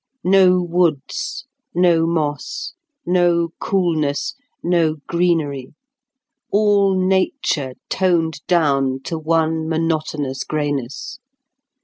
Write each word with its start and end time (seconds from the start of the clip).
No 0.23 0.63
woods, 0.63 1.45
no 1.75 2.07
moss, 2.07 2.73
no 3.05 3.49
coolness, 3.59 4.33
no 4.63 4.95
greenery; 5.05 5.75
all 6.49 6.95
nature 6.99 7.75
toned 7.87 8.41
down 8.47 9.01
to 9.03 9.19
one 9.19 9.69
monotonous 9.69 10.43
greyness. 10.43 11.19